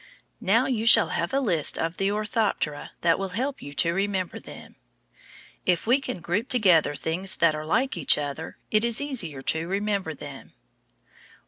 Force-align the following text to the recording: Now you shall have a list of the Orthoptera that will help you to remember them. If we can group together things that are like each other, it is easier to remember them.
Now 0.39 0.65
you 0.65 0.87
shall 0.87 1.09
have 1.09 1.31
a 1.31 1.39
list 1.39 1.77
of 1.77 1.97
the 1.97 2.09
Orthoptera 2.09 2.89
that 3.01 3.19
will 3.19 3.29
help 3.37 3.61
you 3.61 3.71
to 3.75 3.93
remember 3.93 4.39
them. 4.39 4.77
If 5.63 5.85
we 5.85 6.01
can 6.01 6.21
group 6.21 6.49
together 6.49 6.95
things 6.95 7.35
that 7.35 7.53
are 7.53 7.67
like 7.67 7.95
each 7.95 8.17
other, 8.17 8.57
it 8.71 8.83
is 8.83 8.99
easier 8.99 9.43
to 9.43 9.67
remember 9.67 10.15
them. 10.15 10.53